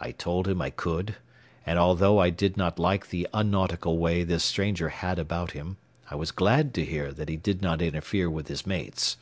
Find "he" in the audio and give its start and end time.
7.28-7.36